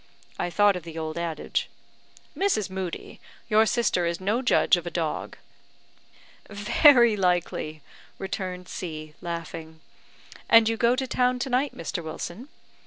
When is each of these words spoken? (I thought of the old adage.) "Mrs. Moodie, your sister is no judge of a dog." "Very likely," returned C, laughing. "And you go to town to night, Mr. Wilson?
(I 0.39 0.49
thought 0.49 0.75
of 0.75 0.81
the 0.81 0.97
old 0.97 1.15
adage.) 1.15 1.69
"Mrs. 2.35 2.71
Moodie, 2.71 3.19
your 3.47 3.67
sister 3.67 4.07
is 4.07 4.19
no 4.19 4.41
judge 4.41 4.75
of 4.75 4.87
a 4.87 4.89
dog." 4.89 5.37
"Very 6.49 7.15
likely," 7.15 7.83
returned 8.17 8.67
C, 8.67 9.13
laughing. 9.21 9.79
"And 10.49 10.67
you 10.67 10.75
go 10.75 10.95
to 10.95 11.05
town 11.05 11.37
to 11.37 11.51
night, 11.51 11.77
Mr. 11.77 12.03
Wilson? 12.03 12.49